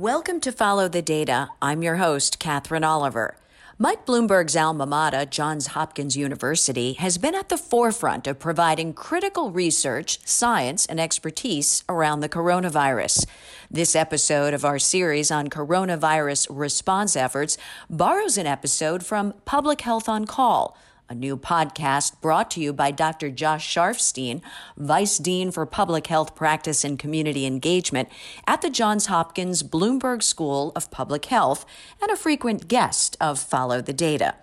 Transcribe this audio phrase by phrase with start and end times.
[0.00, 1.50] Welcome to Follow the Data.
[1.60, 3.36] I'm your host, Katherine Oliver.
[3.76, 9.50] Mike Bloomberg's alma mater, Johns Hopkins University, has been at the forefront of providing critical
[9.50, 13.26] research, science, and expertise around the coronavirus.
[13.70, 17.58] This episode of our series on coronavirus response efforts
[17.90, 20.78] borrows an episode from Public Health on Call
[21.10, 23.30] a new podcast brought to you by Dr.
[23.30, 24.40] Josh Sharfstein,
[24.76, 28.08] Vice Dean for Public Health Practice and Community Engagement
[28.46, 31.66] at the Johns Hopkins Bloomberg School of Public Health
[32.00, 34.36] and a frequent guest of Follow the Data.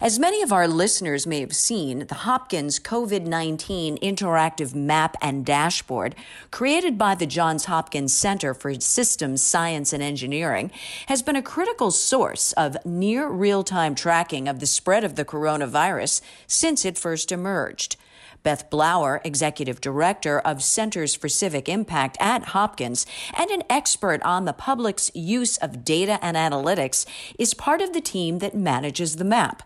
[0.00, 5.44] As many of our listeners may have seen, the Hopkins COVID 19 interactive map and
[5.44, 6.14] dashboard,
[6.50, 10.70] created by the Johns Hopkins Center for Systems Science and Engineering,
[11.06, 15.24] has been a critical source of near real time tracking of the spread of the
[15.24, 17.96] coronavirus since it first emerged.
[18.42, 24.44] Beth Blauer, Executive Director of Centers for Civic Impact at Hopkins and an expert on
[24.44, 27.06] the public's use of data and analytics,
[27.38, 29.62] is part of the team that manages the map.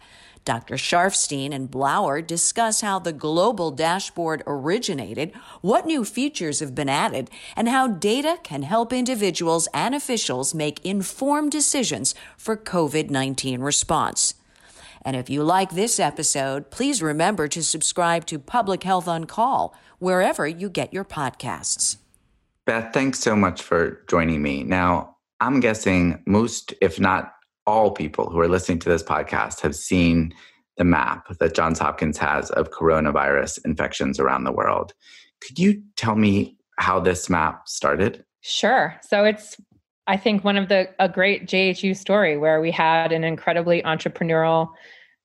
[0.47, 0.77] Dr.
[0.77, 7.31] Sharfstein and Blauer discuss how the global dashboard originated, what new features have been added,
[7.57, 14.35] and how data can help individuals and officials make informed decisions for COVID 19 response.
[15.07, 19.73] And if you like this episode, please remember to subscribe to Public Health on Call
[20.01, 21.99] wherever you get your podcasts.
[22.65, 24.65] Beth, thanks so much for joining me.
[24.65, 27.33] Now, I'm guessing most, if not
[27.69, 30.35] all people who are listening to this podcast have seen
[30.77, 34.93] the map that Johns Hopkins has of coronavirus infections around the world.
[35.41, 38.25] Could you tell me how this map started?
[38.41, 38.99] Sure.
[39.03, 39.57] So it's
[40.07, 44.69] I think one of the a great JHU story where we had an incredibly entrepreneurial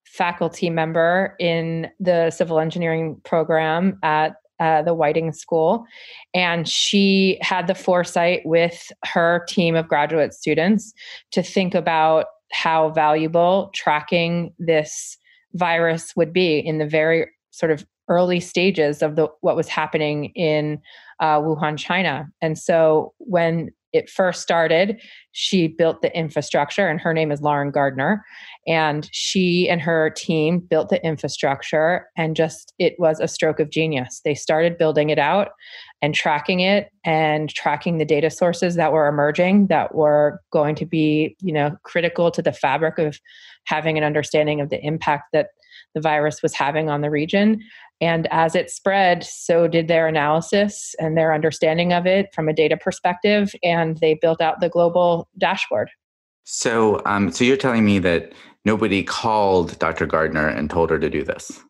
[0.05, 5.85] faculty member in the civil engineering program at uh, the Whiting School.
[6.33, 10.93] And she had the foresight with her team of graduate students
[11.31, 15.17] to think about how valuable tracking this
[15.53, 20.25] virus would be in the very sort of early stages of the what was happening
[20.35, 20.79] in
[21.19, 22.29] uh, Wuhan, China.
[22.41, 25.01] And so when it first started,
[25.33, 28.23] she built the infrastructure, and her name is Lauren Gardner.
[28.67, 33.69] And she and her team built the infrastructure, and just it was a stroke of
[33.69, 34.21] genius.
[34.23, 35.49] They started building it out
[36.01, 40.85] and tracking it and tracking the data sources that were emerging that were going to
[40.85, 43.19] be, you know, critical to the fabric of
[43.65, 45.49] having an understanding of the impact that
[45.93, 47.61] the virus was having on the region.
[48.01, 52.53] And as it spread, so did their analysis and their understanding of it from a
[52.53, 53.53] data perspective.
[53.63, 55.91] And they built out the global dashboard.
[56.43, 58.33] So, um, so you're telling me that
[58.65, 60.07] nobody called Dr.
[60.07, 61.61] Gardner and told her to do this?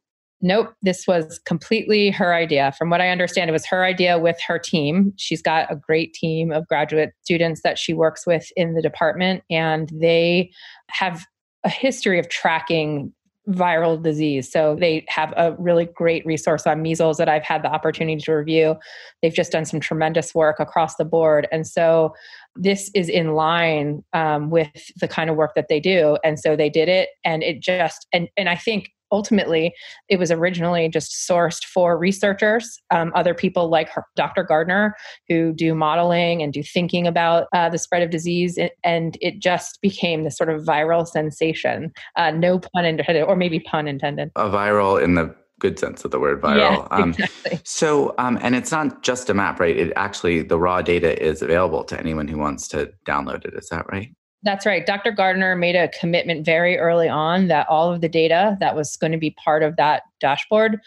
[0.44, 2.74] Nope, this was completely her idea.
[2.76, 5.14] From what I understand, it was her idea with her team.
[5.18, 9.44] She's got a great team of graduate students that she works with in the department,
[9.52, 10.52] and they
[10.90, 11.26] have
[11.64, 13.14] a history of tracking
[13.50, 14.52] viral disease.
[14.52, 18.34] So they have a really great resource on measles that I've had the opportunity to
[18.34, 18.76] review.
[19.22, 21.48] They've just done some tremendous work across the board.
[21.52, 22.14] And so
[22.56, 26.18] this is in line um, with the kind of work that they do.
[26.24, 29.74] And so they did it and it just, and, and I think ultimately
[30.10, 34.96] it was originally just sourced for researchers um, other people like her, dr gardner
[35.28, 39.80] who do modeling and do thinking about uh, the spread of disease and it just
[39.82, 44.50] became this sort of viral sensation uh, no pun intended or maybe pun intended a
[44.50, 46.58] viral in the good sense of the word viral.
[46.58, 47.62] Yeah, um, exactly.
[47.64, 49.78] so, um, and it's not just a map, right?
[49.78, 53.54] It actually, the raw data is available to anyone who wants to download it.
[53.54, 54.14] Is that right?
[54.44, 54.86] That's right.
[54.86, 55.12] Dr.
[55.12, 59.12] Gardner made a commitment very early on that all of the data that was going
[59.12, 60.80] to be part of that dashboard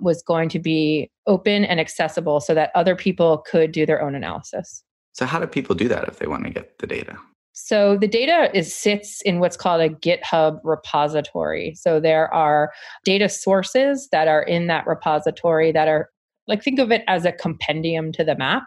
[0.00, 4.14] was going to be open and accessible so that other people could do their own
[4.14, 4.84] analysis.
[5.14, 7.16] So, how do people do that if they want to get the data?
[7.60, 11.74] So the data is sits in what's called a GitHub repository.
[11.74, 12.70] So there are
[13.04, 16.08] data sources that are in that repository that are
[16.48, 18.64] like think of it as a compendium to the map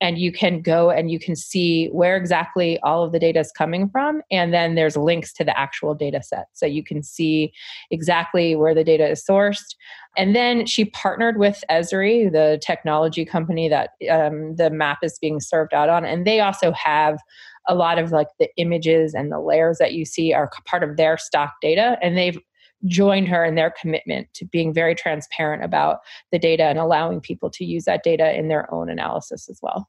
[0.00, 3.52] and you can go and you can see where exactly all of the data is
[3.52, 6.46] coming from and then there's links to the actual data set.
[6.52, 7.52] So you can see
[7.90, 9.74] exactly where the data is sourced.
[10.16, 15.40] And then she partnered with esri the technology company that um, the map is being
[15.40, 17.18] served out on and they also have
[17.66, 20.96] a lot of like the images and the layers that you see are part of
[20.96, 22.38] their stock data and they've
[22.86, 26.00] joined her in their commitment to being very transparent about
[26.32, 29.88] the data and allowing people to use that data in their own analysis as well.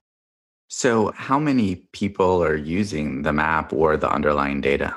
[0.68, 4.95] So, how many people are using the map or the underlying data?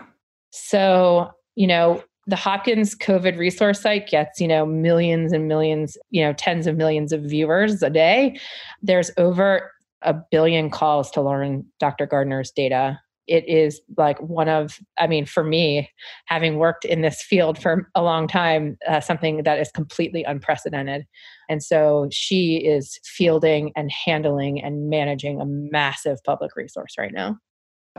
[0.51, 6.23] So, you know, the Hopkins COVID resource site gets, you know, millions and millions, you
[6.23, 8.39] know, tens of millions of viewers a day.
[8.83, 9.73] There's over
[10.03, 12.07] a billion calls to learn Dr.
[12.07, 13.01] Gardner's data.
[13.29, 15.91] It is like one of, I mean, for me,
[16.27, 21.07] having worked in this field for a long time, uh, something that is completely unprecedented.
[21.49, 27.39] And so she is fielding and handling and managing a massive public resource right now.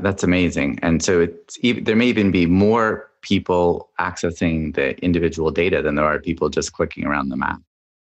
[0.01, 0.79] That's amazing.
[0.81, 6.05] And so it's there may even be more people accessing the individual data than there
[6.05, 7.59] are people just clicking around the map.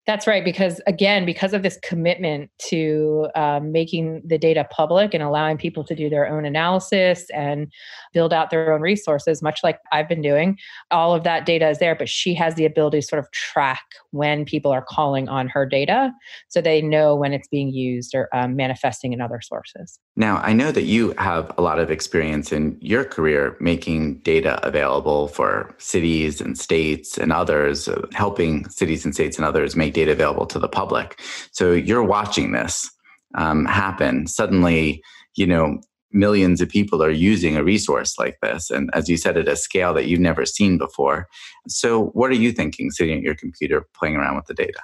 [0.09, 0.43] That's right.
[0.43, 5.83] Because again, because of this commitment to um, making the data public and allowing people
[5.83, 7.71] to do their own analysis and
[8.11, 10.57] build out their own resources, much like I've been doing,
[10.89, 11.93] all of that data is there.
[11.93, 15.63] But she has the ability to sort of track when people are calling on her
[15.63, 16.11] data
[16.47, 19.99] so they know when it's being used or um, manifesting in other sources.
[20.19, 24.59] Now, I know that you have a lot of experience in your career making data
[24.67, 29.93] available for cities and states and others, uh, helping cities and states and others make
[29.93, 31.21] data available to the public.
[31.53, 32.91] So you're watching this
[33.35, 34.27] um, happen.
[34.27, 35.01] Suddenly,
[35.37, 35.79] you know,
[36.11, 38.69] millions of people are using a resource like this.
[38.69, 41.27] And as you said, at a scale that you've never seen before.
[41.69, 44.81] So, what are you thinking sitting at your computer playing around with the data?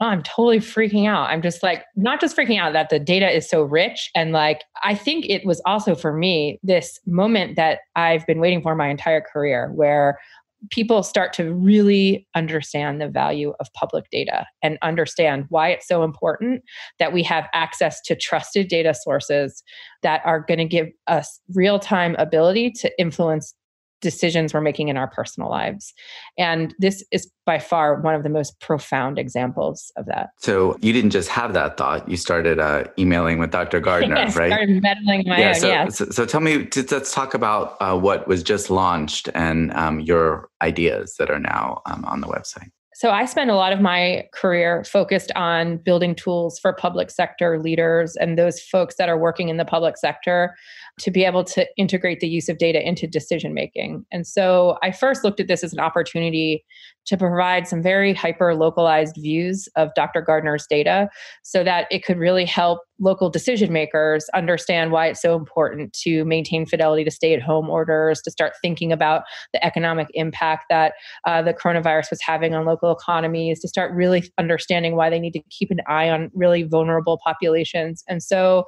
[0.00, 1.30] Oh, I'm totally freaking out.
[1.30, 4.10] I'm just like, not just freaking out that the data is so rich.
[4.14, 8.60] And like, I think it was also for me this moment that I've been waiting
[8.60, 10.18] for my entire career where
[10.70, 16.02] people start to really understand the value of public data and understand why it's so
[16.02, 16.62] important
[16.98, 19.62] that we have access to trusted data sources
[20.02, 23.54] that are going to give us real time ability to influence
[24.04, 25.92] decisions we're making in our personal lives.
[26.38, 30.30] And this is by far one of the most profound examples of that.
[30.38, 33.80] So you didn't just have that thought; you started uh, emailing with Dr.
[33.80, 34.52] Gardner, right?
[34.52, 35.54] Started meddling my yeah, own.
[35.54, 35.88] So, yeah.
[35.88, 40.48] So, so, tell me, let's talk about uh, what was just launched and um, your
[40.62, 42.70] ideas that are now um, on the website.
[42.94, 47.60] So I spend a lot of my career focused on building tools for public sector
[47.60, 50.54] leaders and those folks that are working in the public sector
[51.00, 54.06] to be able to integrate the use of data into decision making.
[54.12, 56.64] And so I first looked at this as an opportunity
[57.06, 60.22] to provide some very hyper localized views of Dr.
[60.22, 61.08] Gardner's data
[61.42, 66.24] so that it could really help local decision makers understand why it's so important to
[66.24, 70.94] maintain fidelity to stay at home orders, to start thinking about the economic impact that
[71.26, 75.32] uh, the coronavirus was having on local economies, to start really understanding why they need
[75.32, 78.04] to keep an eye on really vulnerable populations.
[78.08, 78.64] And so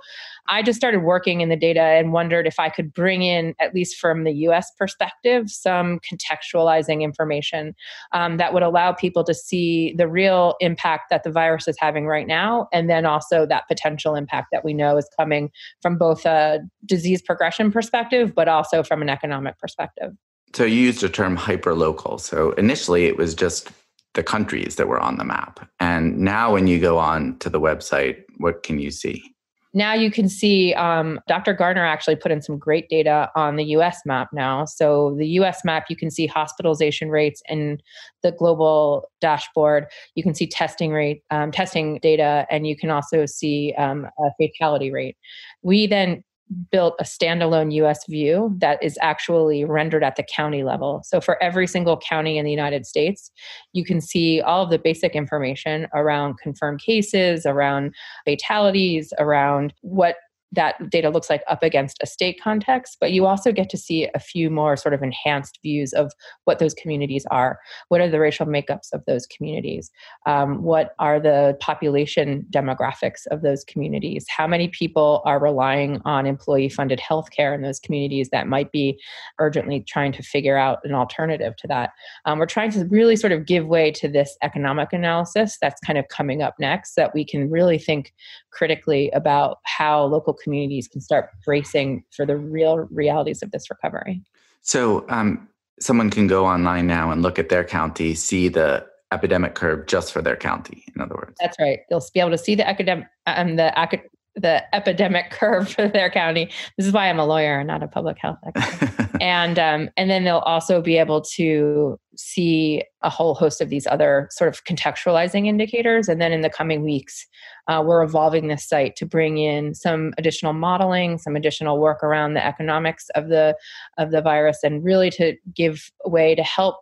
[0.49, 3.75] I just started working in the data and wondered if I could bring in, at
[3.75, 7.75] least from the US perspective, some contextualizing information
[8.12, 12.06] um, that would allow people to see the real impact that the virus is having
[12.06, 15.50] right now, and then also that potential impact that we know is coming
[15.82, 20.12] from both a disease progression perspective, but also from an economic perspective.
[20.55, 22.20] So you used the term hyperlocal.
[22.20, 23.70] So initially it was just
[24.14, 25.69] the countries that were on the map.
[25.81, 29.36] And now when you go on to the website, what can you see?
[29.76, 31.52] Now you can see um, Dr.
[31.52, 34.64] Gardner actually put in some great data on the US map now.
[34.64, 37.82] So, the US map, you can see hospitalization rates in
[38.23, 39.88] the global dashboard.
[40.14, 44.31] You can see testing rate, um, testing data, and you can also see um, a
[44.40, 45.19] fatality rate.
[45.61, 46.25] We then
[46.71, 51.03] built a standalone US view that is actually rendered at the county level.
[51.05, 53.31] So for every single county in the United States,
[53.73, 60.17] you can see all of the basic information around confirmed cases, around fatalities, around what
[60.53, 64.09] that data looks like up against a state context, but you also get to see
[64.15, 66.12] a few more sort of enhanced views of
[66.45, 67.59] what those communities are.
[67.88, 69.91] What are the racial makeups of those communities?
[70.26, 74.25] Um, what are the population demographics of those communities?
[74.29, 79.00] How many people are relying on employee funded healthcare in those communities that might be
[79.41, 81.91] urgently trying to figure out an alternative to that?
[82.25, 85.99] Um, we're trying to really sort of give way to this economic analysis that's kind
[85.99, 88.15] of coming up next, that we can really think
[88.53, 94.23] critically about how local communities can start bracing for the real realities of this recovery.
[94.62, 95.49] So, um,
[95.81, 100.12] someone can go online now and look at their county, see the epidemic curve just
[100.12, 100.85] for their county.
[100.95, 101.81] In other words, that's right.
[101.88, 106.11] They'll be able to see the academic um, the academic the epidemic curve for their
[106.11, 106.50] county.
[106.76, 109.06] This is why I'm a lawyer and not a public health expert.
[109.20, 113.87] and um, and then they'll also be able to see a whole host of these
[113.87, 116.08] other sort of contextualizing indicators.
[116.08, 117.26] And then in the coming weeks,
[117.68, 122.35] uh, we're evolving this site to bring in some additional modeling, some additional work around
[122.35, 123.56] the economics of the
[123.99, 126.76] of the virus, and really to give way to help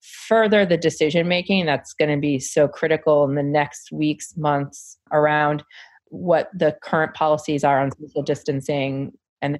[0.00, 4.96] further the decision making that's going to be so critical in the next weeks months
[5.12, 5.62] around
[6.06, 9.58] what the current policies are on social distancing and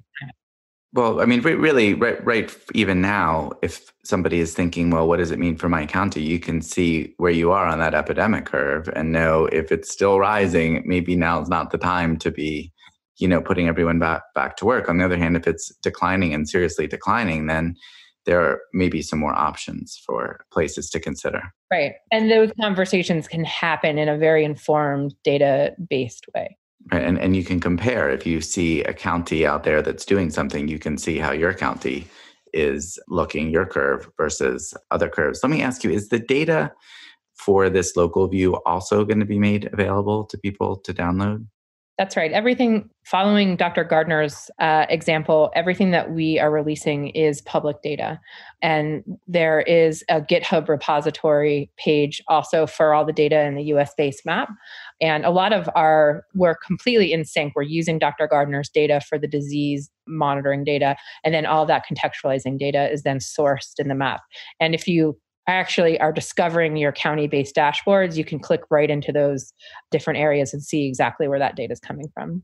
[0.93, 5.31] well i mean really right right even now if somebody is thinking well what does
[5.31, 8.89] it mean for my county you can see where you are on that epidemic curve
[8.95, 12.71] and know if it's still rising maybe now is not the time to be
[13.21, 14.89] you know, putting everyone back back to work.
[14.89, 17.75] On the other hand, if it's declining and seriously declining, then
[18.25, 21.41] there may be some more options for places to consider.
[21.71, 21.93] Right.
[22.11, 26.57] And those conversations can happen in a very informed, data based way.
[26.91, 27.03] Right.
[27.03, 30.67] And, and you can compare if you see a county out there that's doing something,
[30.67, 32.07] you can see how your county
[32.53, 35.39] is looking, your curve versus other curves.
[35.43, 36.73] Let me ask you is the data
[37.41, 41.45] for this local view also going to be made available to people to download?
[41.97, 42.31] That's right.
[42.31, 43.83] Everything following Dr.
[43.83, 48.19] Gardner's uh, example, everything that we are releasing is public data.
[48.61, 53.93] And there is a GitHub repository page also for all the data in the US
[53.95, 54.49] based map.
[54.99, 57.53] And a lot of our, we're completely in sync.
[57.55, 58.27] We're using Dr.
[58.27, 60.95] Gardner's data for the disease monitoring data.
[61.23, 64.21] And then all that contextualizing data is then sourced in the map.
[64.59, 69.11] And if you actually are discovering your county based dashboards, you can click right into
[69.11, 69.53] those
[69.89, 72.43] different areas and see exactly where that data is coming from.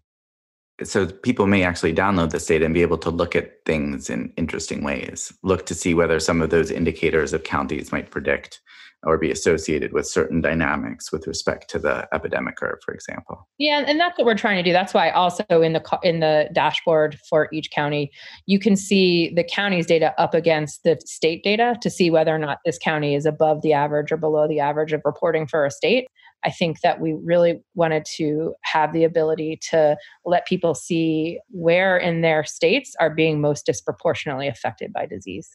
[0.83, 4.31] So people may actually download this data and be able to look at things in
[4.37, 8.61] interesting ways, look to see whether some of those indicators of counties might predict
[9.03, 13.47] or be associated with certain dynamics with respect to the epidemic curve for example.
[13.57, 14.73] Yeah and that's what we're trying to do.
[14.73, 18.11] That's why also in the in the dashboard for each county
[18.45, 22.39] you can see the county's data up against the state data to see whether or
[22.39, 25.71] not this county is above the average or below the average of reporting for a
[25.71, 26.07] state.
[26.43, 31.97] I think that we really wanted to have the ability to let people see where
[31.97, 35.49] in their states are being most disproportionately affected by disease.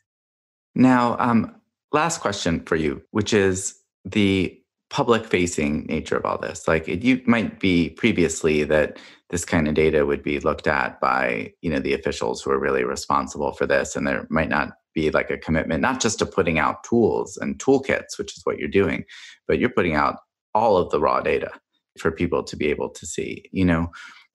[0.75, 1.54] Now um,
[1.92, 4.58] last question for you, which is the
[4.90, 6.68] public facing nature of all this.
[6.68, 8.99] Like it you might be previously that
[9.30, 12.58] this kind of data would be looked at by, you know, the officials who are
[12.58, 13.96] really responsible for this.
[13.96, 17.58] And there might not be like a commitment, not just to putting out tools and
[17.58, 19.04] toolkits, which is what you're doing,
[19.49, 20.16] but you're putting out
[20.54, 21.50] all of the raw data
[21.99, 23.44] for people to be able to see.
[23.52, 23.90] You know,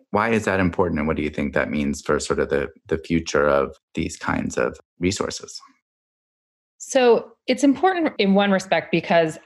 [0.10, 2.70] why is that important and what do you think that means for sort of the
[2.88, 5.62] the future of these kinds of resources?
[6.78, 9.40] So it's important in one respect because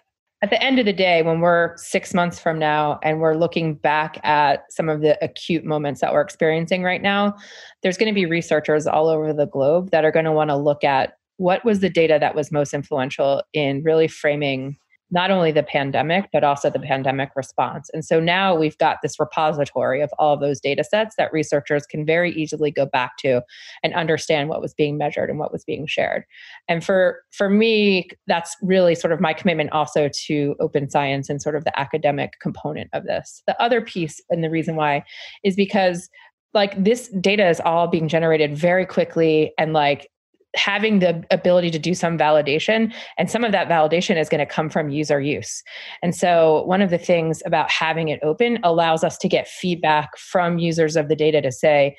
[0.44, 3.76] at the end of the day, when we're six months from now and we're looking
[3.76, 7.36] back at some of the acute moments that we're experiencing right now,
[7.84, 10.56] there's going to be researchers all over the globe that are going to want to
[10.56, 14.78] look at what was the data that was most influential in really framing
[15.12, 17.90] not only the pandemic, but also the pandemic response.
[17.94, 21.86] And so now we've got this repository of all of those data sets that researchers
[21.86, 23.42] can very easily go back to
[23.84, 26.24] and understand what was being measured and what was being shared.
[26.68, 31.42] And for for me, that's really sort of my commitment also to open science and
[31.42, 33.44] sort of the academic component of this.
[33.48, 35.04] The other piece and the reason why
[35.44, 36.10] is because
[36.54, 40.11] like this data is all being generated very quickly and like
[40.56, 44.46] having the ability to do some validation and some of that validation is going to
[44.46, 45.64] come from user use.
[46.04, 50.18] And so one of the things about having it open allows us to get feedback
[50.18, 51.96] from users of the data to say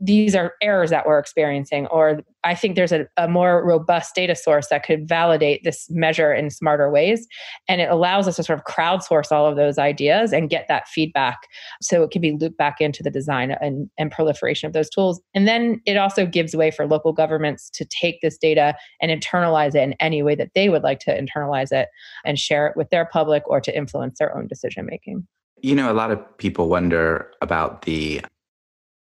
[0.00, 4.36] these are errors that we're experiencing or i think there's a, a, more robust data
[4.36, 7.26] source that could validate this measure in smarter ways.
[7.68, 10.88] And it allows us to sort of crowdsource all of those ideas and get that
[10.88, 11.38] feedback
[11.80, 15.20] so it can be looped back into the design and, and proliferation of those tools.
[15.34, 19.74] And then it also gives way for local governments to take this data and internalize
[19.74, 21.88] it in any way that they would like to internalize it
[22.24, 25.26] and share it with their public or to influence their own decision making
[25.62, 28.22] you know, a lot of people wonder about the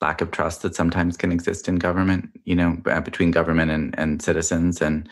[0.01, 4.23] lack of trust that sometimes can exist in government, you know, between government and, and
[4.23, 4.81] citizens.
[4.81, 5.09] And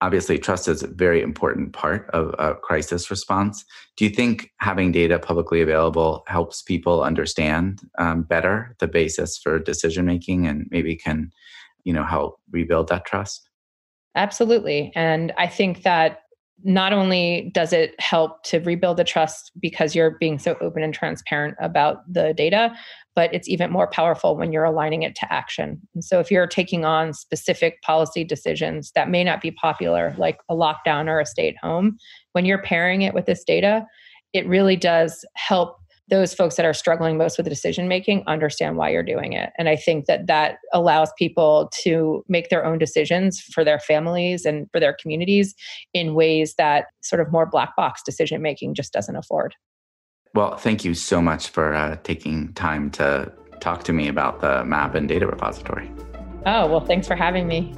[0.00, 3.64] obviously, trust is a very important part of a crisis response.
[3.96, 9.58] Do you think having data publicly available helps people understand um, better the basis for
[9.58, 11.30] decision making and maybe can,
[11.84, 13.48] you know, help rebuild that trust?
[14.14, 14.92] Absolutely.
[14.94, 16.22] And I think that
[16.64, 20.92] not only does it help to rebuild the trust because you're being so open and
[20.92, 22.74] transparent about the data,
[23.14, 25.80] but it's even more powerful when you're aligning it to action.
[25.94, 30.38] And so if you're taking on specific policy decisions that may not be popular, like
[30.48, 31.96] a lockdown or a stay at home,
[32.32, 33.86] when you're pairing it with this data,
[34.32, 35.78] it really does help
[36.10, 39.50] those folks that are struggling most with the decision making understand why you're doing it.
[39.58, 44.44] And i think that that allows people to make their own decisions for their families
[44.44, 45.54] and for their communities
[45.94, 49.54] in ways that sort of more black box decision making just doesn't afford.
[50.34, 54.64] Well thank you so much for uh, taking time to talk to me about the
[54.64, 55.90] map and data repository.
[56.46, 57.74] Oh well thanks for having me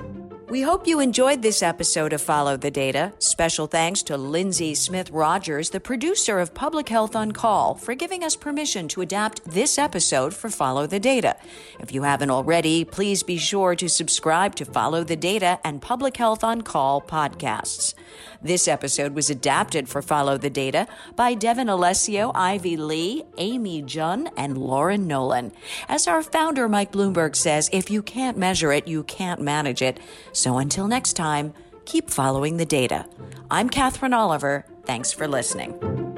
[0.51, 3.13] We hope you enjoyed this episode of Follow the Data.
[3.21, 8.25] Special thanks to Lindsay Smith Rogers, the producer of Public Health on Call, for giving
[8.25, 11.37] us permission to adapt this episode for Follow the Data.
[11.79, 16.17] If you haven't already, please be sure to subscribe to Follow the Data and Public
[16.17, 17.95] Health on Call podcasts.
[18.43, 24.31] This episode was adapted for Follow the Data by Devin Alessio, Ivy Lee, Amy Jun,
[24.37, 25.53] and Lauren Nolan.
[25.89, 30.01] As our founder, Mike Bloomberg, says, if you can't measure it, you can't manage it.
[30.41, 31.53] So until next time,
[31.85, 33.05] keep following the data.
[33.51, 34.65] I'm Katherine Oliver.
[34.87, 36.10] Thanks for listening.